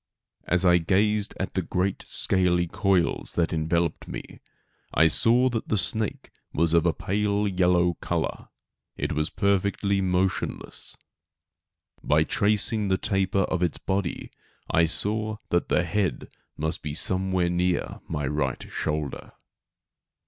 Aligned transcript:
As 0.47 0.65
I 0.65 0.79
gazed 0.79 1.35
at 1.39 1.53
the 1.53 1.61
great 1.61 2.05
scaly 2.07 2.65
coils 2.65 3.33
that 3.33 3.53
enveloped 3.53 4.07
me, 4.07 4.39
I 4.95 5.05
saw 5.05 5.47
that 5.49 5.67
the 5.67 5.77
snake 5.77 6.31
was 6.53 6.73
of 6.73 6.87
a 6.87 6.91
pale 6.91 7.47
yellow 7.47 7.93
color. 8.01 8.49
It 8.97 9.13
was 9.13 9.29
perfectly 9.29 10.01
motionless. 10.01 10.97
By 12.03 12.23
tracing 12.23 12.87
the 12.87 12.97
taper 12.97 13.41
of 13.43 13.61
its 13.61 13.77
body 13.77 14.31
I 14.71 14.87
saw 14.87 15.37
that 15.49 15.69
the 15.69 15.83
head 15.83 16.31
must 16.57 16.81
be 16.81 16.95
somewhere 16.95 17.49
near 17.49 17.99
my 18.09 18.25
right 18.25 18.65
shoulder. 18.71 19.33